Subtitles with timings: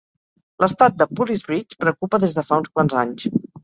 [0.63, 3.35] L'estat de Pooley's Bridge preocupa des de fa uns quants anys.